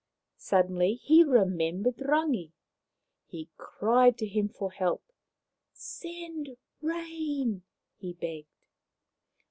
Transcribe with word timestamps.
Suddenly 0.39 0.95
he 0.95 1.23
remembered 1.23 1.97
Rangi. 1.99 2.53
He 3.27 3.49
cried 3.55 4.17
to 4.17 4.25
him 4.25 4.49
for 4.49 4.71
help." 4.71 5.03
Send 5.73 6.57
rain," 6.81 7.61
he 7.99 8.13
begged. 8.13 8.47